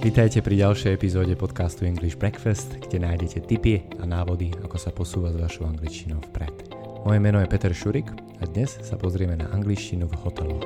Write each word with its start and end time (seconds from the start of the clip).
Vítajte 0.00 0.40
pri 0.40 0.56
ďalšej 0.64 0.96
epizóde 0.96 1.36
podcastu 1.36 1.84
English 1.84 2.16
Breakfast, 2.16 2.72
kde 2.72 3.04
nájdete 3.04 3.44
tipy 3.44 3.84
a 4.00 4.08
návody, 4.08 4.48
ako 4.64 4.80
sa 4.80 4.88
posúva 4.88 5.28
s 5.28 5.36
vašou 5.36 5.68
angličtinou 5.68 6.24
vpred. 6.32 6.72
Moje 7.04 7.20
meno 7.20 7.36
je 7.36 7.44
Peter 7.44 7.68
Šurik 7.68 8.08
a 8.40 8.48
dnes 8.48 8.80
sa 8.80 8.96
pozrieme 8.96 9.36
na 9.36 9.52
angličtinu 9.52 10.08
v 10.08 10.14
hoteloch. 10.24 10.64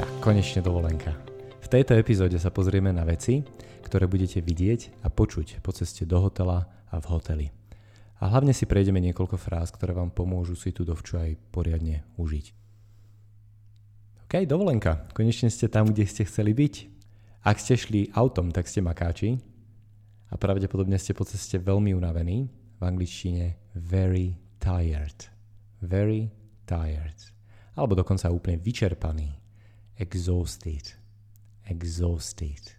Tak, 0.00 0.10
konečne 0.24 0.64
dovolenka. 0.64 1.12
V 1.60 1.68
tejto 1.68 2.00
epizóde 2.00 2.40
sa 2.40 2.48
pozrieme 2.48 2.88
na 2.88 3.04
veci, 3.04 3.44
ktoré 3.84 4.08
budete 4.08 4.40
vidieť 4.40 5.04
a 5.04 5.12
počuť 5.12 5.60
po 5.60 5.76
ceste 5.76 6.08
do 6.08 6.16
hotela 6.16 6.64
a 6.88 6.96
v 6.96 7.06
hoteli. 7.12 7.46
A 8.24 8.32
hlavne 8.32 8.56
si 8.56 8.64
prejdeme 8.64 9.04
niekoľko 9.04 9.36
fráz, 9.36 9.68
ktoré 9.68 9.92
vám 9.92 10.08
pomôžu 10.16 10.56
si 10.56 10.72
tú 10.72 10.80
dovču 10.80 11.20
aj 11.20 11.36
poriadne 11.52 12.08
užiť. 12.16 12.63
OK, 14.34 14.50
dovolenka. 14.50 15.06
Konečne 15.14 15.46
ste 15.46 15.70
tam, 15.70 15.94
kde 15.94 16.10
ste 16.10 16.26
chceli 16.26 16.50
byť. 16.58 16.90
Ak 17.46 17.62
ste 17.62 17.78
šli 17.78 18.10
autom, 18.18 18.50
tak 18.50 18.66
ste 18.66 18.82
makáči 18.82 19.38
a 20.26 20.34
pravdepodobne 20.34 20.98
ste 20.98 21.14
po 21.14 21.22
ceste 21.22 21.54
veľmi 21.54 21.94
unavení. 21.94 22.50
V 22.50 22.82
angličtine 22.82 23.54
very 23.78 24.34
tired. 24.58 25.30
Very 25.78 26.34
tired. 26.66 27.14
Alebo 27.78 27.94
dokonca 27.94 28.26
úplne 28.34 28.58
vyčerpaný. 28.58 29.38
Exhausted. 30.02 30.98
Exhausted. 31.70 32.74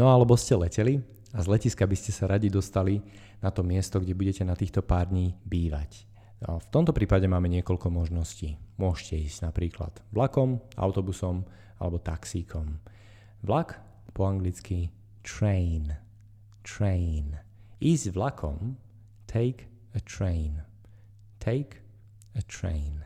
No 0.00 0.08
alebo 0.08 0.40
ste 0.40 0.56
leteli 0.56 1.04
a 1.36 1.44
z 1.44 1.52
letiska 1.52 1.84
by 1.84 2.00
ste 2.00 2.16
sa 2.16 2.32
radi 2.32 2.48
dostali 2.48 3.04
na 3.44 3.52
to 3.52 3.60
miesto, 3.60 4.00
kde 4.00 4.16
budete 4.16 4.40
na 4.40 4.56
týchto 4.56 4.80
pár 4.80 5.12
dní 5.12 5.36
bývať. 5.44 6.13
V 6.42 6.66
tomto 6.68 6.90
prípade 6.90 7.24
máme 7.30 7.46
niekoľko 7.48 7.88
možností. 7.92 8.58
Môžete 8.76 9.16
ísť 9.22 9.38
napríklad 9.48 9.92
vlakom, 10.10 10.58
autobusom 10.74 11.46
alebo 11.78 12.02
taxíkom. 12.02 12.80
Vlak 13.44 13.78
po 14.12 14.26
anglicky 14.26 14.90
train. 15.22 15.94
Train. 16.64 17.38
Ísť 17.80 18.16
vlakom 18.16 18.80
take 19.30 19.68
a 19.94 20.00
train. 20.02 20.64
Take 21.38 21.80
a 22.34 22.42
train. 22.44 23.04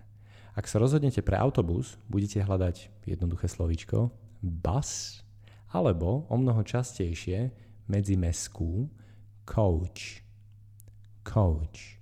Ak 0.58 0.67
sa 0.67 0.83
rozhodnete 0.83 1.22
pre 1.22 1.39
autobus, 1.39 1.95
budete 2.11 2.42
hľadať 2.42 3.06
jednoduché 3.06 3.47
slovíčko 3.47 4.11
bus 4.42 5.22
alebo 5.70 6.27
o 6.27 6.34
mnoho 6.34 6.64
častejšie 6.64 7.52
meskú 7.89 8.91
coach. 9.47 10.22
Coach. 11.24 11.97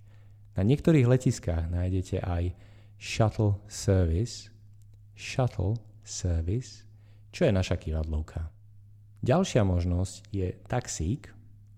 Na 0.57 0.65
niektorých 0.65 1.05
letiskách 1.05 1.69
nájdete 1.69 2.25
aj 2.25 2.57
shuttle 2.97 3.61
service, 3.69 4.49
shuttle 5.13 5.77
service, 6.01 6.89
čo 7.29 7.45
je 7.45 7.53
naša 7.53 7.77
kývadlovka. 7.77 8.49
Ďalšia 9.21 9.69
možnosť 9.69 10.33
je 10.33 10.57
taxík, 10.65 11.29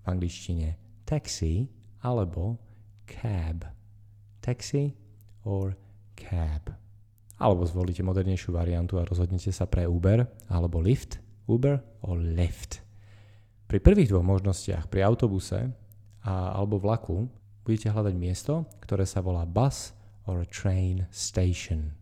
v 0.02 0.04
angličtine 0.06 0.78
taxi 1.02 1.66
alebo 2.06 2.60
cab. 3.08 3.66
Taxi 4.38 4.94
or 5.42 5.74
cab. 6.14 6.70
Alebo 7.38 7.66
zvolíte 7.66 8.06
modernejšiu 8.06 8.54
variantu 8.54 9.02
a 9.02 9.06
rozhodnete 9.06 9.50
sa 9.50 9.66
pre 9.66 9.90
Uber 9.90 10.22
alebo 10.50 10.78
Lyft, 10.78 11.18
Uber 11.50 12.04
or 12.06 12.18
Lyft. 12.18 12.82
Pri 13.66 13.78
prvých 13.82 14.14
dvoch 14.14 14.26
možnostiach, 14.26 14.86
pri 14.86 15.02
autobuse 15.02 15.70
a, 16.22 16.34
alebo 16.54 16.78
vlaku, 16.78 17.26
budete 17.68 17.92
hľadať 17.92 18.16
miesto, 18.16 18.64
ktoré 18.80 19.04
sa 19.04 19.20
volá 19.20 19.44
bus 19.44 19.92
or 20.24 20.40
a 20.40 20.48
train 20.48 21.04
station. 21.12 21.92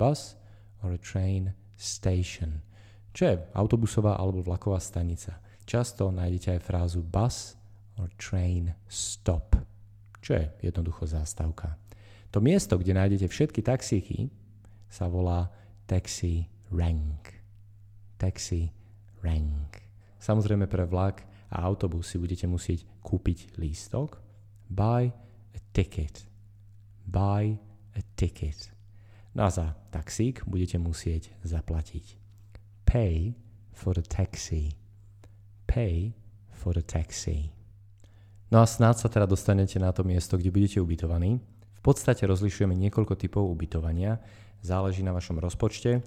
Bus 0.00 0.40
or 0.80 0.96
a 0.96 1.00
train 1.00 1.52
station. 1.76 2.64
Čo 3.12 3.22
je 3.28 3.36
autobusová 3.52 4.16
alebo 4.16 4.40
vlaková 4.40 4.80
stanica. 4.80 5.36
Často 5.68 6.08
nájdete 6.08 6.56
aj 6.56 6.64
frázu 6.64 7.04
bus 7.04 7.52
or 8.00 8.08
train 8.16 8.72
stop, 8.88 9.52
čo 10.24 10.40
je 10.40 10.44
jednoducho 10.64 11.04
zástavka. 11.04 11.76
To 12.32 12.40
miesto, 12.40 12.80
kde 12.80 12.96
nájdete 12.96 13.28
všetky 13.28 13.60
taxíky, 13.60 14.32
sa 14.88 15.04
volá 15.12 15.52
taxi 15.84 16.48
rank. 16.72 17.44
Taxi 18.16 18.72
rank. 19.20 19.84
Samozrejme 20.16 20.64
pre 20.64 20.88
vlak 20.88 21.28
a 21.52 21.60
autobus 21.60 22.08
si 22.08 22.16
budete 22.16 22.48
musieť 22.48 22.88
kúpiť 23.04 23.60
lístok, 23.60 24.23
buy 24.70 25.12
a 25.54 25.58
ticket 25.72 26.26
buy 27.14 27.58
a 27.94 28.00
ticket. 28.16 28.70
No 29.34 29.46
a 29.46 29.50
za 29.50 29.78
taxík 29.90 30.46
budete 30.46 30.78
musieť 30.78 31.30
zaplatiť. 31.46 32.18
Pay 32.86 33.34
for 33.74 33.94
the 33.94 34.06
taxi. 34.06 34.78
Pay 35.66 36.14
for 36.54 36.74
the 36.74 36.82
taxi. 36.82 37.50
No 38.50 38.62
a 38.62 38.66
snáď 38.66 39.06
sa 39.06 39.08
teda 39.10 39.26
dostanete 39.26 39.78
na 39.82 39.90
to 39.90 40.06
miesto, 40.06 40.38
kde 40.38 40.54
budete 40.54 40.78
ubytovaní. 40.78 41.42
V 41.74 41.80
podstate 41.82 42.22
rozlišujeme 42.26 42.74
niekoľko 42.78 43.18
typov 43.18 43.50
ubytovania. 43.50 44.22
Záleží 44.62 45.02
na 45.02 45.10
vašom 45.10 45.42
rozpočte 45.42 46.00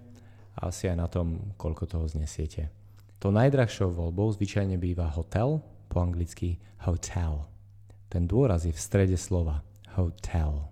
a 0.56 0.72
asi 0.72 0.88
aj 0.88 0.98
na 0.98 1.08
tom, 1.12 1.54
koľko 1.60 1.84
toho 1.86 2.06
znesiete. 2.08 2.72
To 3.20 3.34
najdrahšou 3.34 3.92
voľbou 3.92 4.32
zvyčajne 4.32 4.80
býva 4.80 5.12
hotel, 5.12 5.60
po 5.88 6.04
anglicky 6.04 6.60
hotel. 6.86 7.57
Ten 8.08 8.24
dôraz 8.24 8.64
je 8.64 8.72
v 8.72 8.80
strede 8.80 9.18
slova 9.20 9.68
hotel. 10.00 10.72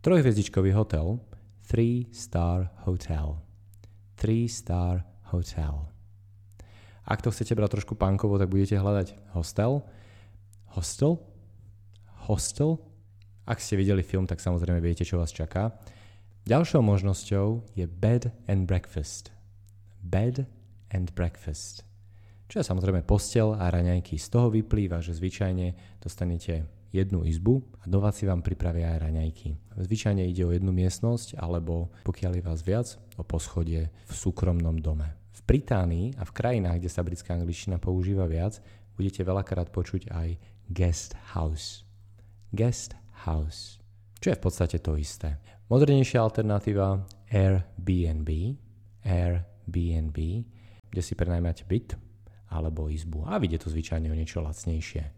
Trojhviezdičkový 0.00 0.72
hotel, 0.72 1.20
three 1.68 2.08
star 2.10 2.72
hotel. 2.88 3.38
Three 4.16 4.48
star 4.48 5.04
hotel. 5.28 5.88
Ak 7.02 7.20
to 7.20 7.34
chcete 7.34 7.52
brať 7.58 7.78
trošku 7.78 7.98
pankovo, 7.98 8.38
tak 8.38 8.48
budete 8.48 8.78
hľadať 8.78 9.18
hostel. 9.34 9.82
Hostel? 10.72 11.18
Hostel? 12.30 12.78
Ak 13.42 13.58
ste 13.58 13.74
videli 13.74 14.06
film, 14.06 14.24
tak 14.30 14.38
samozrejme 14.38 14.78
viete, 14.78 15.02
čo 15.02 15.18
vás 15.18 15.34
čaká. 15.34 15.74
Ďalšou 16.46 16.82
možnosťou 16.82 17.74
je 17.74 17.86
bed 17.86 18.30
and 18.46 18.70
breakfast. 18.70 19.34
Bed 20.02 20.46
and 20.94 21.10
breakfast. 21.14 21.82
Čo 22.52 22.60
je 22.60 22.68
samozrejme 22.68 23.00
postel 23.08 23.56
a 23.56 23.72
raňajky. 23.72 24.20
Z 24.20 24.28
toho 24.28 24.52
vyplýva, 24.52 25.00
že 25.00 25.16
zvyčajne 25.16 25.72
dostanete 26.04 26.68
jednu 26.92 27.24
izbu 27.24 27.64
a 27.80 27.88
doma 27.88 28.12
si 28.12 28.28
vám 28.28 28.44
pripravia 28.44 28.92
aj 28.92 29.08
raňajky. 29.08 29.56
Zvyčajne 29.80 30.28
ide 30.28 30.44
o 30.44 30.52
jednu 30.52 30.68
miestnosť 30.68 31.40
alebo 31.40 31.88
pokiaľ 32.04 32.36
je 32.36 32.42
vás 32.44 32.60
viac, 32.60 33.00
o 33.16 33.24
poschodie 33.24 33.88
v 33.88 34.12
súkromnom 34.12 34.76
dome. 34.84 35.16
V 35.32 35.40
Británii 35.48 36.20
a 36.20 36.28
v 36.28 36.34
krajinách, 36.36 36.76
kde 36.84 36.92
sa 36.92 37.00
britská 37.00 37.40
angličtina 37.40 37.80
používa 37.80 38.28
viac, 38.28 38.60
budete 39.00 39.24
veľakrát 39.24 39.72
počuť 39.72 40.12
aj 40.12 40.36
guest 40.68 41.16
house. 41.32 41.88
Guest 42.52 42.92
house. 43.24 43.80
Čo 44.20 44.28
je 44.28 44.36
v 44.36 44.44
podstate 44.44 44.76
to 44.84 45.00
isté. 45.00 45.40
Modernejšia 45.72 46.20
alternatíva 46.20 47.00
Airbnb. 47.32 48.60
Airbnb, 49.08 50.18
kde 50.92 51.00
si 51.00 51.16
prenajmáte 51.16 51.64
byt 51.64 52.11
alebo 52.52 52.92
izbu 52.92 53.24
a 53.24 53.40
vidie 53.40 53.56
to 53.56 53.72
zvyčajne 53.72 54.12
o 54.12 54.16
niečo 54.16 54.44
lacnejšie. 54.44 55.08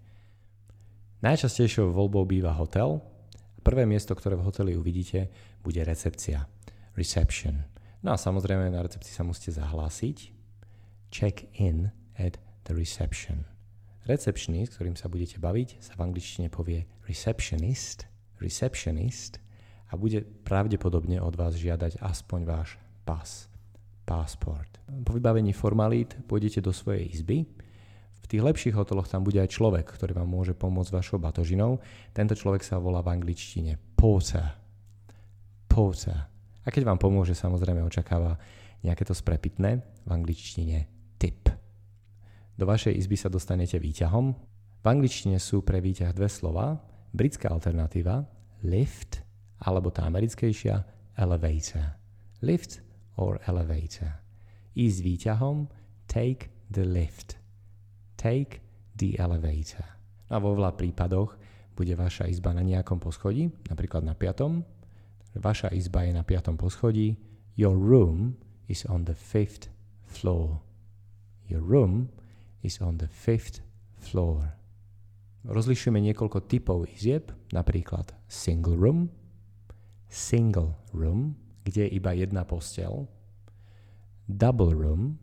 Najčastejšou 1.25 1.91
voľbou 1.91 2.29
býva 2.29 2.55
hotel. 2.55 3.03
Prvé 3.65 3.89
miesto, 3.89 4.13
ktoré 4.13 4.37
v 4.39 4.45
hoteli 4.45 4.73
uvidíte, 4.77 5.33
bude 5.65 5.81
recepcia. 5.83 6.47
Reception. 6.95 7.65
No 8.05 8.13
a 8.13 8.21
samozrejme 8.21 8.69
na 8.69 8.85
recepcii 8.85 9.11
sa 9.17 9.25
musíte 9.25 9.57
zahlásiť. 9.57 10.31
Check 11.09 11.49
in 11.57 11.89
at 12.21 12.37
the 12.69 12.77
reception. 12.77 13.49
Receptionist, 14.05 14.77
ktorým 14.77 15.01
sa 15.01 15.09
budete 15.09 15.41
baviť, 15.41 15.81
sa 15.81 15.97
v 15.97 16.05
angličtine 16.13 16.53
povie 16.53 16.85
receptionist, 17.09 18.05
receptionist 18.37 19.41
a 19.89 19.97
bude 19.97 20.29
pravdepodobne 20.45 21.17
od 21.25 21.33
vás 21.33 21.57
žiadať 21.57 22.05
aspoň 22.05 22.41
váš 22.45 22.77
pas, 23.09 23.49
passport. 24.05 24.79
Po 25.05 25.17
vybavení 25.17 25.57
formalít 25.57 26.15
pôjdete 26.29 26.61
do 26.61 26.71
svojej 26.71 27.09
izby, 27.09 27.49
v 28.25 28.27
tých 28.33 28.41
lepších 28.41 28.73
hoteloch 28.73 29.05
tam 29.05 29.21
bude 29.21 29.37
aj 29.37 29.53
človek, 29.53 29.85
ktorý 29.85 30.17
vám 30.17 30.25
môže 30.25 30.57
pomôcť 30.57 30.97
vašou 30.97 31.21
batožinou. 31.21 31.85
Tento 32.17 32.33
človek 32.33 32.65
sa 32.65 32.81
volá 32.81 33.05
v 33.05 33.21
angličtine 33.21 33.77
porter. 34.01 34.57
Porter. 35.69 36.33
A 36.65 36.69
keď 36.73 36.89
vám 36.89 36.97
pomôže, 36.97 37.37
samozrejme 37.37 37.85
očakáva 37.85 38.41
nejaké 38.81 39.05
to 39.05 39.13
sprepitné, 39.13 39.85
v 40.09 40.11
angličtine 40.13 40.89
tip. 41.21 41.53
Do 42.57 42.65
vašej 42.65 42.97
izby 42.97 43.21
sa 43.21 43.29
dostanete 43.29 43.77
výťahom. 43.77 44.33
V 44.81 44.87
angličtine 44.89 45.37
sú 45.37 45.61
pre 45.61 45.85
výťah 45.85 46.17
dve 46.17 46.33
slova. 46.33 46.81
Britská 47.13 47.53
alternatíva 47.53 48.25
lift, 48.65 49.21
alebo 49.61 49.93
tá 49.93 50.09
americkejšia 50.09 50.81
elevator. 51.21 52.01
Lift 52.41 52.84
or 53.17 53.39
elevator. 53.47 54.21
Ísť 54.75 54.99
výťahom, 55.03 55.71
take 56.11 56.51
the 56.71 56.83
lift 56.83 57.45
take 58.25 58.65
the 58.97 59.21
elevator. 59.21 59.85
A 60.33 60.41
vo 60.41 60.57
veľa 60.57 60.73
prípadoch 60.73 61.37
bude 61.77 61.93
vaša 61.93 62.25
izba 62.33 62.57
na 62.57 62.65
nejakom 62.65 62.97
poschodí, 62.97 63.53
napríklad 63.69 64.01
na 64.01 64.17
piatom. 64.17 64.65
Vaša 65.37 65.69
izba 65.77 66.09
je 66.09 66.17
na 66.17 66.25
piatom 66.25 66.57
poschodí. 66.57 67.21
Your 67.61 67.77
room 67.77 68.41
is 68.65 68.89
on 68.89 69.05
the 69.05 69.13
fifth 69.13 69.69
floor. 70.09 70.65
Your 71.53 71.61
room 71.61 72.09
is 72.65 72.81
on 72.81 72.97
the 72.97 73.11
fifth 73.11 73.61
floor. 74.01 74.57
Rozlišujeme 75.45 76.01
niekoľko 76.01 76.49
typov 76.49 76.89
izieb, 76.89 77.29
napríklad 77.53 78.17
single 78.25 78.81
room, 78.81 79.13
single 80.09 80.81
room, 80.97 81.37
kde 81.65 81.89
je 81.89 81.91
iba 81.97 82.13
jedna 82.13 82.45
postel, 82.45 83.09
double 84.29 84.73
room, 84.77 85.17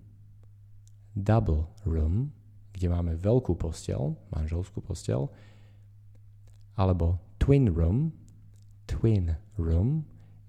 double 1.13 1.69
room, 1.85 2.33
kde 2.73 2.87
máme 2.89 3.13
veľkú 3.17 3.53
postel, 3.57 4.17
manželskú 4.33 4.81
postel, 4.81 5.29
alebo 6.73 7.21
twin 7.37 7.69
room, 7.69 8.09
twin 8.89 9.37
room, 9.61 10.01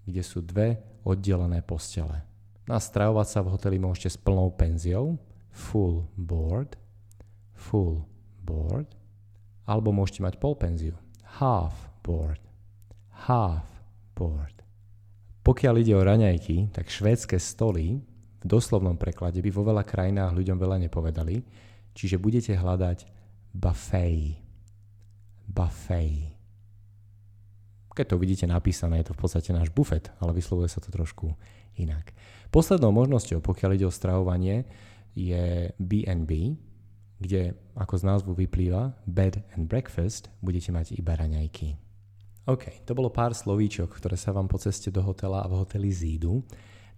kde 0.09 0.23
sú 0.25 0.41
dve 0.41 0.81
oddelené 1.05 1.61
postele. 1.61 2.25
Na 2.65 2.79
stravovať 2.79 3.27
sa 3.29 3.41
v 3.43 3.53
hoteli 3.53 3.77
môžete 3.77 4.17
s 4.17 4.19
plnou 4.19 4.55
penziou, 4.55 5.19
full 5.50 6.09
board, 6.17 6.79
full 7.53 8.06
board, 8.41 8.89
alebo 9.67 9.93
môžete 9.93 10.25
mať 10.25 10.35
pol 10.39 10.55
penziu, 10.56 10.97
half 11.43 11.75
board, 12.00 12.41
half 13.29 13.67
board. 14.15 14.62
Pokiaľ 15.43 15.75
ide 15.83 15.99
o 15.99 16.06
raňajky, 16.06 16.71
tak 16.71 16.87
švédske 16.87 17.35
stoly 17.43 17.99
v 18.43 18.44
doslovnom 18.47 18.94
preklade 18.94 19.43
by 19.43 19.50
vo 19.50 19.67
veľa 19.67 19.83
krajinách 19.83 20.35
ľuďom 20.39 20.59
veľa 20.59 20.79
nepovedali, 20.87 21.43
čiže 21.94 22.23
budete 22.23 22.55
hľadať 22.55 23.06
buffet. 23.50 24.39
Buffet. 25.50 26.31
Keď 27.93 28.06
to 28.09 28.17
vidíte 28.17 28.47
napísané, 28.49 29.03
je 29.03 29.12
to 29.12 29.17
v 29.19 29.21
podstate 29.21 29.50
náš 29.53 29.69
bufet, 29.69 30.15
ale 30.23 30.33
vyslovuje 30.33 30.71
sa 30.71 30.81
to 30.81 30.89
trošku 30.89 31.37
inak. 31.77 32.15
Poslednou 32.55 32.94
možnosťou, 32.94 33.44
pokiaľ 33.44 33.71
ide 33.77 33.87
o 33.91 33.93
stravovanie, 33.93 34.65
je 35.12 35.77
B&B, 35.77 36.56
kde, 37.21 37.53
ako 37.77 37.94
z 37.99 38.05
názvu 38.09 38.33
vyplýva, 38.33 38.97
bed 39.05 39.44
and 39.59 39.69
breakfast, 39.69 40.33
budete 40.41 40.73
mať 40.73 40.97
iba 40.97 41.15
raňajky. 41.15 41.81
OK, 42.43 42.83
to 42.83 42.99
bolo 42.99 43.06
pár 43.06 43.39
slovíčok, 43.39 43.87
ktoré 44.03 44.19
sa 44.19 44.35
vám 44.35 44.50
po 44.50 44.59
ceste 44.59 44.91
do 44.91 44.99
hotela 44.99 45.47
a 45.47 45.50
v 45.50 45.62
hoteli 45.62 45.94
zídu. 45.94 46.43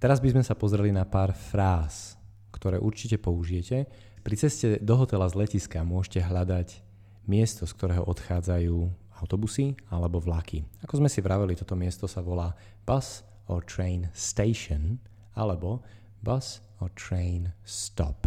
Teraz 0.00 0.17
by 0.17 0.32
sme 0.32 0.41
sa 0.41 0.56
pozreli 0.56 0.88
na 0.88 1.05
pár 1.05 1.37
fráz, 1.37 2.17
ktoré 2.49 2.81
určite 2.81 3.20
použijete. 3.20 3.85
Pri 4.25 4.41
ceste 4.41 4.81
do 4.81 4.96
hotela 4.96 5.29
z 5.29 5.37
letiska 5.37 5.85
môžete 5.85 6.25
hľadať 6.25 6.81
miesto, 7.29 7.69
z 7.69 7.76
ktorého 7.76 8.08
odchádzajú 8.08 8.88
autobusy 9.20 9.76
alebo 9.93 10.17
vlaky. 10.17 10.64
Ako 10.81 11.05
sme 11.05 11.12
si 11.12 11.20
vraveli, 11.20 11.52
toto 11.52 11.76
miesto 11.76 12.08
sa 12.08 12.25
volá 12.25 12.56
bus 12.88 13.20
or 13.44 13.61
train 13.69 14.08
station 14.17 14.96
alebo 15.37 15.85
bus 16.25 16.64
or 16.81 16.88
train 16.96 17.52
stop. 17.69 18.25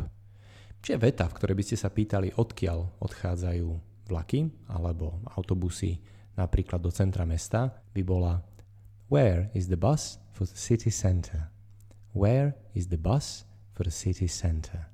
Čiže 0.86 1.02
veta, 1.02 1.26
v 1.26 1.34
ktorej 1.34 1.58
by 1.58 1.66
ste 1.66 1.78
sa 1.82 1.90
pýtali, 1.90 2.38
odkiaľ 2.38 3.02
odchádzajú 3.02 3.68
vlaky 4.06 4.70
alebo 4.70 5.18
autobusy 5.34 5.98
napríklad 6.38 6.80
do 6.80 6.94
centra 6.94 7.26
mesta, 7.26 7.74
by 7.92 8.02
bola 8.06 8.40
Where 9.10 9.50
is 9.58 9.68
the 9.68 9.80
bus 9.80 10.22
for 10.32 10.46
the 10.46 10.56
city 10.56 10.94
center? 10.94 11.50
Where 12.14 12.54
is 12.78 12.88
the 12.88 13.02
bus 13.02 13.44
for 13.74 13.84
the 13.84 13.94
city 13.94 14.30
center? 14.30 14.88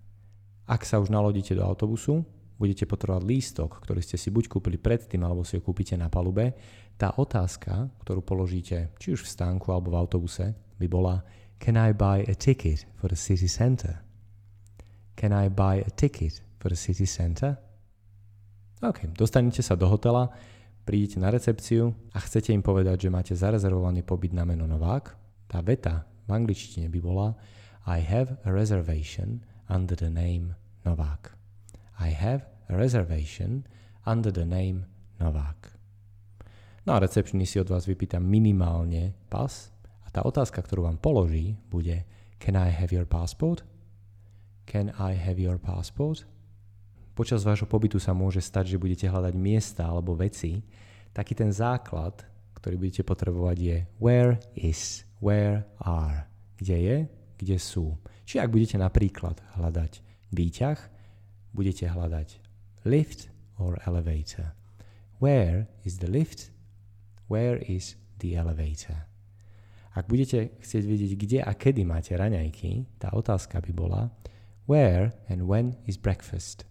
Ak 0.64 0.88
sa 0.88 1.04
už 1.04 1.12
nalodíte 1.12 1.52
do 1.52 1.68
autobusu, 1.68 2.24
budete 2.56 2.88
potrebovať 2.88 3.24
lístok, 3.28 3.84
ktorý 3.84 4.00
ste 4.00 4.16
si 4.16 4.32
buď 4.32 4.48
kúpili 4.48 4.80
predtým, 4.80 5.20
alebo 5.28 5.44
si 5.44 5.60
ho 5.60 5.62
kúpite 5.66 6.00
na 6.00 6.08
palube, 6.08 6.56
tá 6.96 7.12
otázka, 7.20 7.92
ktorú 8.06 8.24
položíte 8.24 8.96
či 8.96 9.12
už 9.12 9.28
v 9.28 9.32
stánku 9.34 9.68
alebo 9.74 9.92
v 9.92 10.00
autobuse, 10.00 10.56
by 10.80 10.88
bola 10.88 11.20
Can 11.60 11.76
I 11.76 11.92
buy 11.92 12.24
a 12.28 12.36
ticket 12.36 12.88
for 12.96 13.12
the 13.12 13.20
city 13.20 13.48
center? 13.48 14.04
Can 15.16 15.32
I 15.32 15.48
buy 15.52 15.84
a 15.84 15.92
ticket 15.92 16.44
for 16.60 16.72
the 16.72 16.80
city 16.80 17.08
center? 17.08 17.60
OK, 18.84 19.16
dostanete 19.16 19.64
sa 19.64 19.80
do 19.80 19.88
hotela, 19.88 20.28
prídete 20.84 21.18
na 21.20 21.32
recepciu 21.32 21.96
a 22.12 22.20
chcete 22.20 22.52
im 22.52 22.60
povedať, 22.60 23.08
že 23.08 23.14
máte 23.14 23.34
zarezervovaný 23.34 24.04
pobyt 24.04 24.36
na 24.36 24.44
meno 24.44 24.68
Novák. 24.68 25.16
Tá 25.48 25.64
veta 25.64 26.08
v 26.28 26.32
angličtine 26.36 26.92
by 26.92 27.00
bola 27.00 27.36
I 27.88 28.00
have 28.00 28.40
a 28.44 28.52
reservation 28.52 29.44
under 29.68 29.96
the 29.96 30.12
name 30.12 30.56
Novák. 30.84 31.36
I 32.00 32.12
have 32.12 32.48
a 32.68 32.76
reservation 32.76 33.68
under 34.04 34.32
the 34.32 34.48
name 34.48 34.88
Novák. 35.20 35.76
No 36.84 37.00
a 37.00 37.00
recepčný 37.00 37.48
si 37.48 37.64
od 37.64 37.72
vás 37.72 37.88
vypýta 37.88 38.20
minimálne 38.20 39.16
pas 39.32 39.72
a 40.04 40.12
tá 40.12 40.28
otázka, 40.28 40.60
ktorú 40.60 40.84
vám 40.92 41.00
položí, 41.00 41.56
bude 41.72 42.04
Can 42.44 42.60
I 42.60 42.76
have 42.76 42.92
your 42.92 43.08
passport? 43.08 43.64
Can 44.68 44.92
I 45.00 45.16
have 45.16 45.40
your 45.40 45.56
passport? 45.56 46.28
Počas 47.14 47.46
vášho 47.46 47.70
pobytu 47.70 48.02
sa 48.02 48.10
môže 48.10 48.42
stať, 48.42 48.74
že 48.74 48.82
budete 48.82 49.06
hľadať 49.06 49.38
miesta 49.38 49.86
alebo 49.86 50.18
veci. 50.18 50.66
Taký 51.14 51.38
ten 51.38 51.54
základ, 51.54 52.26
ktorý 52.58 52.82
budete 52.82 53.06
potrebovať 53.06 53.58
je 53.62 53.78
where 54.02 54.42
is, 54.58 55.06
where 55.22 55.62
are. 55.86 56.26
Kde 56.58 56.78
je, 56.82 56.98
kde 57.38 57.58
sú. 57.62 57.94
Či 58.26 58.42
ak 58.42 58.50
budete 58.50 58.82
napríklad 58.82 59.38
hľadať 59.54 60.02
výťah, 60.34 60.80
budete 61.54 61.86
hľadať 61.86 62.42
lift 62.90 63.30
or 63.62 63.78
elevator. 63.86 64.58
Where 65.22 65.70
is 65.86 66.02
the 66.02 66.10
lift? 66.10 66.50
Where 67.30 67.62
is 67.62 67.94
the 68.18 68.34
elevator? 68.34 69.06
Ak 69.94 70.10
budete 70.10 70.58
chcieť 70.58 70.84
vedieť, 70.90 71.12
kde 71.14 71.40
a 71.46 71.54
kedy 71.54 71.86
máte 71.86 72.18
raňajky, 72.18 72.98
tá 72.98 73.14
otázka 73.14 73.62
by 73.62 73.70
bola 73.70 74.02
Where 74.66 75.14
and 75.30 75.46
when 75.46 75.78
is 75.86 76.02
breakfast? 76.02 76.66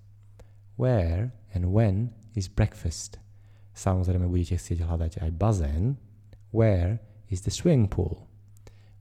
Where 0.82 1.30
and 1.54 1.70
when 1.70 2.10
is 2.34 2.50
breakfast? 2.50 3.22
Samozrejme 3.70 4.26
budete 4.26 4.58
chcieť 4.58 4.82
hľadať 4.82 5.22
aj 5.22 5.30
bazén. 5.38 5.94
Where 6.50 6.98
is 7.30 7.46
the 7.46 7.54
swimming 7.54 7.86
pool? 7.86 8.26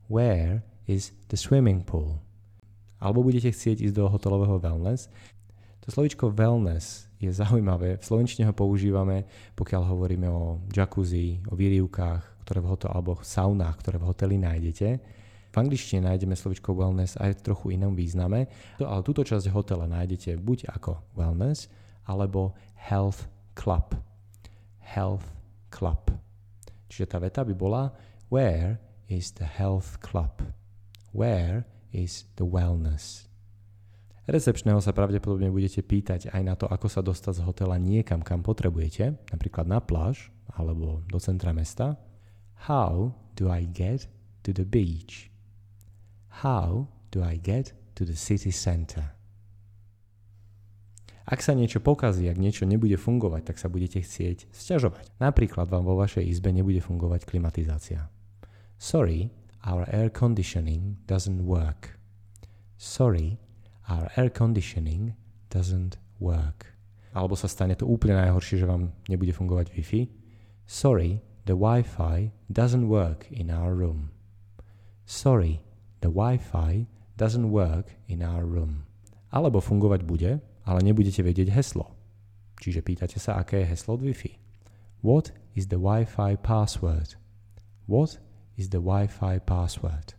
Where 0.06 0.62
is 0.86 1.10
the 1.26 1.34
swimming 1.34 1.82
pool? 1.82 2.22
Alebo 3.02 3.26
budete 3.26 3.50
chcieť 3.50 3.82
ísť 3.82 3.98
do 3.98 4.06
hotelového 4.06 4.62
wellness. 4.62 5.10
To 5.82 5.90
slovičko 5.90 6.30
wellness 6.30 7.10
je 7.18 7.34
zaujímavé. 7.34 7.98
V 7.98 8.06
slovenčine 8.06 8.46
ho 8.46 8.54
používame, 8.54 9.26
pokiaľ 9.58 9.82
hovoríme 9.82 10.30
o 10.30 10.62
jacuzzi, 10.70 11.42
o 11.50 11.58
výrivkách, 11.58 12.46
ktoré 12.46 12.62
v 12.62 12.70
hotel, 12.70 12.94
alebo 12.94 13.18
saunách, 13.18 13.82
ktoré 13.82 13.98
v 13.98 14.06
hoteli 14.06 14.38
nájdete. 14.38 14.88
V 15.52 15.60
angličtine 15.60 16.08
nájdeme 16.08 16.32
slovičko 16.32 16.72
wellness 16.72 17.20
aj 17.20 17.36
v 17.36 17.44
trochu 17.44 17.66
inom 17.76 17.92
význame, 17.92 18.48
ale 18.80 19.04
túto 19.04 19.20
časť 19.20 19.52
hotela 19.52 19.84
nájdete 19.84 20.40
buď 20.40 20.72
ako 20.72 20.96
wellness, 21.12 21.68
alebo 22.08 22.56
health 22.88 23.28
club. 23.52 23.92
Health 24.80 25.28
club. 25.68 26.08
Čiže 26.88 27.04
tá 27.04 27.20
veta 27.20 27.44
by 27.44 27.52
bola 27.52 27.92
Where 28.32 28.80
is 29.12 29.36
the 29.36 29.44
health 29.44 30.00
club? 30.00 30.40
Where 31.12 31.68
is 31.92 32.24
the 32.40 32.48
wellness? 32.48 33.28
Recepčného 34.22 34.78
sa 34.80 34.94
pravdepodobne 34.94 35.50
budete 35.50 35.82
pýtať 35.82 36.30
aj 36.30 36.42
na 36.46 36.54
to, 36.54 36.70
ako 36.70 36.86
sa 36.86 37.02
dostať 37.02 37.42
z 37.42 37.44
hotela 37.44 37.76
niekam, 37.76 38.22
kam 38.22 38.40
potrebujete, 38.40 39.18
napríklad 39.34 39.66
na 39.66 39.82
pláž 39.82 40.32
alebo 40.48 41.02
do 41.10 41.18
centra 41.18 41.50
mesta. 41.52 41.98
How 42.70 43.12
do 43.34 43.50
I 43.50 43.66
get 43.66 44.06
to 44.46 44.54
the 44.54 44.62
beach? 44.62 45.31
How 46.40 46.88
do 47.12 47.20
I 47.20 47.36
get 47.36 47.76
to 48.00 48.08
the 48.08 48.16
city 48.16 48.48
center? 48.48 49.12
Ak 51.22 51.38
sa 51.38 51.54
niečo 51.54 51.78
pokazí, 51.78 52.26
ak 52.26 52.40
niečo 52.40 52.66
nebude 52.66 52.98
fungovať, 52.98 53.52
tak 53.52 53.56
sa 53.60 53.70
budete 53.70 54.02
chcieť 54.02 54.50
sťažovať. 54.50 55.22
Napríklad 55.22 55.70
vám 55.70 55.86
vo 55.86 55.94
vašej 56.00 56.26
izbe 56.26 56.50
nebude 56.50 56.82
fungovať 56.82 57.28
klimatizácia. 57.28 58.10
Sorry, 58.80 59.30
our 59.62 59.86
air 59.86 60.10
conditioning 60.10 60.98
doesn't 61.06 61.46
work. 61.46 61.94
Sorry, 62.74 63.38
our 63.86 64.10
air 64.18 64.34
conditioning 64.34 65.14
doesn't 65.46 65.94
work. 66.18 66.74
Alebo 67.14 67.38
sa 67.38 67.46
stane 67.46 67.78
to 67.78 67.86
úplne 67.86 68.18
najhoršie, 68.18 68.58
že 68.58 68.66
vám 68.66 68.90
nebude 69.06 69.30
fungovať 69.30 69.70
Wi-Fi. 69.78 70.10
Sorry, 70.66 71.22
the 71.46 71.54
Wi-Fi 71.54 72.34
doesn't 72.50 72.90
work 72.90 73.30
in 73.30 73.52
our 73.52 73.76
room. 73.76 74.10
Sorry, 75.06 75.62
the 76.02 76.12
Wi-Fi 76.12 76.90
doesn't 77.16 77.48
work 77.48 77.94
in 78.10 78.20
our 78.20 78.44
room. 78.44 78.84
Alebo 79.32 79.62
fungovať 79.64 80.02
bude, 80.04 80.42
ale 80.66 80.80
nebudete 80.84 81.24
vedieť 81.24 81.54
heslo. 81.54 81.94
Čiže 82.60 82.84
pýtate 82.84 83.16
sa, 83.16 83.40
aké 83.40 83.64
je 83.64 83.70
heslo 83.72 83.96
od 83.96 84.04
Wi-Fi. 84.04 84.36
What 85.00 85.32
is 85.56 85.70
the 85.72 85.80
Wi-Fi 85.80 86.36
password? 86.42 87.16
What 87.86 88.20
is 88.58 88.68
the 88.68 88.82
Wi-Fi 88.82 89.40
password? 89.42 90.18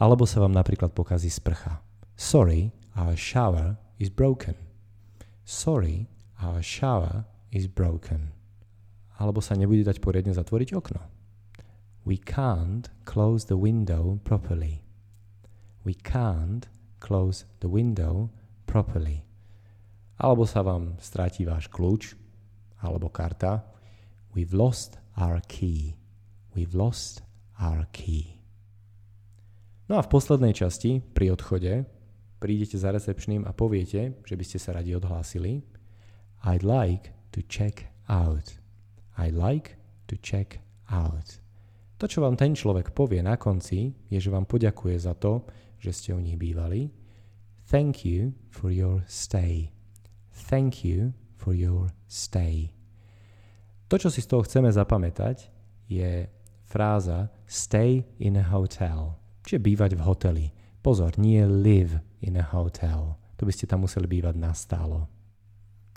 Alebo 0.00 0.24
sa 0.24 0.40
vám 0.40 0.56
napríklad 0.56 0.96
pokazí 0.96 1.28
sprcha. 1.28 1.84
Sorry, 2.16 2.72
Our 2.96 3.16
shower 3.16 3.78
is 3.98 4.10
broken. 4.10 4.56
Sorry, 5.44 6.08
our 6.42 6.62
shower 6.62 7.24
is 7.52 7.66
broken. 7.66 8.34
Alebo 9.20 9.38
sa 9.38 9.54
nebude 9.54 9.86
dať 9.86 10.02
poriadne 10.02 10.34
zatvoriť 10.34 10.74
okno. 10.74 11.00
We 12.02 12.18
can't 12.18 12.90
close 13.06 13.46
the 13.46 13.60
window 13.60 14.18
properly. 14.26 14.82
We 15.84 15.96
can't 15.96 16.68
close 17.00 17.48
the 17.60 17.68
window 17.68 18.28
properly. 18.66 19.24
Alebo 20.20 20.44
sa 20.44 20.60
vám 20.60 21.00
stratí 21.00 21.48
váš 21.48 21.72
kľúč 21.72 22.12
alebo 22.84 23.08
karta. 23.08 23.64
We've 24.36 24.52
lost 24.52 25.00
our 25.16 25.40
key. 25.48 25.96
We've 26.52 26.76
lost 26.76 27.24
our 27.56 27.88
key. 27.90 28.40
No 29.88 29.98
a 29.98 30.06
v 30.06 30.12
poslednej 30.12 30.54
časti, 30.54 31.02
pri 31.02 31.34
odchode, 31.34 31.88
prídete 32.38 32.78
za 32.78 32.94
recepčným 32.94 33.42
a 33.42 33.50
poviete, 33.50 34.22
že 34.22 34.34
by 34.38 34.44
ste 34.46 34.58
sa 34.62 34.76
radi 34.76 34.94
odhlásili. 34.94 35.66
I'd 36.46 36.62
like 36.62 37.10
to 37.34 37.42
check 37.50 37.90
out. 38.06 38.54
I'd 39.18 39.34
like 39.34 39.76
to 40.06 40.16
check 40.20 40.62
out. 40.86 41.42
To, 42.00 42.08
čo 42.08 42.24
vám 42.24 42.32
ten 42.32 42.56
človek 42.56 42.96
povie 42.96 43.20
na 43.20 43.36
konci, 43.36 43.92
je, 44.08 44.16
že 44.16 44.32
vám 44.32 44.48
poďakuje 44.48 44.96
za 44.96 45.12
to, 45.12 45.44
že 45.76 45.92
ste 45.92 46.10
u 46.16 46.20
nich 46.24 46.40
bývali. 46.40 46.88
Thank 47.68 48.08
you 48.08 48.32
for 48.48 48.72
your 48.72 49.04
stay. 49.04 49.68
Thank 50.32 50.80
you 50.80 51.12
for 51.36 51.52
your 51.52 51.92
stay. 52.08 52.72
To, 53.92 54.00
čo 54.00 54.08
si 54.08 54.24
z 54.24 54.32
toho 54.32 54.40
chceme 54.48 54.72
zapamätať, 54.72 55.52
je 55.92 56.24
fráza 56.64 57.28
stay 57.44 58.08
in 58.16 58.40
a 58.40 58.48
hotel, 58.48 59.20
čiže 59.44 59.60
bývať 59.60 60.00
v 60.00 60.04
hoteli. 60.06 60.46
Pozor, 60.80 61.20
nie 61.20 61.44
live 61.44 62.00
in 62.24 62.40
a 62.40 62.46
hotel. 62.48 63.20
To 63.36 63.44
by 63.44 63.52
ste 63.52 63.68
tam 63.68 63.84
museli 63.84 64.08
bývať 64.08 64.40
nastálo. 64.40 65.19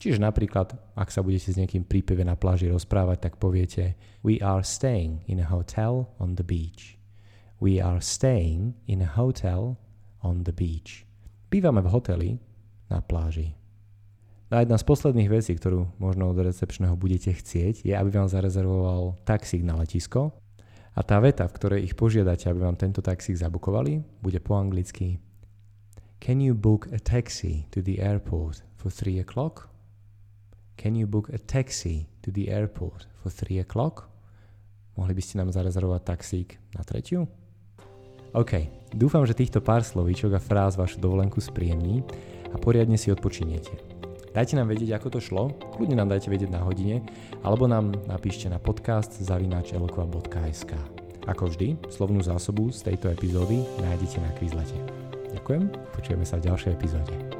Čiže 0.03 0.19
napríklad, 0.19 0.75
ak 0.99 1.15
sa 1.15 1.23
budete 1.23 1.55
s 1.55 1.55
niekým 1.55 1.87
prípeve 1.87 2.27
na 2.27 2.35
pláži 2.35 2.67
rozprávať, 2.67 3.23
tak 3.23 3.39
poviete 3.39 3.95
We 4.19 4.35
are 4.43 4.59
staying 4.59 5.23
in 5.31 5.39
a 5.39 5.47
hotel 5.47 6.11
on 6.19 6.35
the 6.35 6.43
beach. 6.43 6.99
We 7.63 7.79
are 7.79 8.03
staying 8.03 8.75
in 8.83 8.99
a 8.99 9.07
hotel 9.07 9.79
on 10.19 10.43
the 10.43 10.51
beach. 10.51 11.07
Bývame 11.47 11.79
v 11.79 11.87
hoteli 11.87 12.29
na 12.91 12.99
pláži. 12.99 13.55
A 14.51 14.67
jedna 14.67 14.75
z 14.75 14.83
posledných 14.83 15.31
vecí, 15.31 15.55
ktorú 15.55 15.95
možno 16.03 16.35
od 16.35 16.35
recepčného 16.35 16.99
budete 16.99 17.31
chcieť, 17.31 17.87
je, 17.87 17.95
aby 17.95 18.09
vám 18.11 18.27
zarezervoval 18.27 19.23
taxík 19.23 19.63
na 19.63 19.79
letisko. 19.79 20.35
A 20.93 21.01
tá 21.07 21.23
veta, 21.23 21.47
v 21.47 21.55
ktorej 21.55 21.87
ich 21.87 21.95
požiadate, 21.95 22.51
aby 22.51 22.59
vám 22.59 22.75
tento 22.75 22.99
taxík 22.99 23.39
zabukovali, 23.39 24.03
bude 24.19 24.43
po 24.43 24.59
anglicky 24.59 25.23
Can 26.19 26.43
you 26.43 26.51
book 26.51 26.91
a 26.91 26.99
taxi 26.99 27.71
to 27.71 27.79
the 27.79 28.03
airport 28.03 28.67
for 28.75 28.91
3 28.91 29.23
o'clock? 29.23 29.72
Can 30.77 30.97
you 30.97 31.05
book 31.05 31.29
a 31.29 31.37
taxi 31.37 32.09
to 32.25 32.31
the 32.31 32.49
airport 32.49 33.05
for 33.21 33.29
3 33.29 33.61
o'clock? 33.61 34.09
Mohli 34.97 35.13
by 35.17 35.21
ste 35.21 35.35
nám 35.41 35.49
zarezervovať 35.53 36.01
taxík 36.05 36.49
na 36.77 36.85
tretiu? 36.85 37.25
OK, 38.33 38.65
dúfam, 38.93 39.21
že 39.29 39.37
týchto 39.37 39.61
pár 39.61 39.85
slovíčok 39.85 40.33
a 40.37 40.41
fráz 40.41 40.73
vašu 40.73 40.97
dovolenku 40.97 41.37
spríjemní 41.37 42.01
a 42.49 42.57
poriadne 42.57 42.97
si 42.97 43.13
odpočiniete. 43.13 43.77
Dajte 44.33 44.57
nám 44.57 44.73
vedieť, 44.73 44.97
ako 44.97 45.07
to 45.13 45.19
šlo, 45.21 45.53
kľudne 45.77 45.93
nám 45.93 46.09
dajte 46.09 46.33
vedieť 46.33 46.49
na 46.49 46.65
hodine, 46.65 47.05
alebo 47.45 47.69
nám 47.69 47.93
napíšte 48.09 48.49
na 48.49 48.57
podcast 48.57 49.13
zavinačelokva.sk. 49.21 50.73
Ako 51.29 51.53
vždy, 51.53 51.77
slovnú 51.93 52.25
zásobu 52.25 52.73
z 52.73 52.89
tejto 52.89 53.13
epizódy 53.13 53.61
nájdete 53.77 54.17
na 54.17 54.33
Quizlete. 54.33 54.77
Ďakujem, 55.37 55.69
počujeme 55.93 56.25
sa 56.25 56.41
v 56.41 56.49
ďalšej 56.49 56.71
epizóde. 56.73 57.32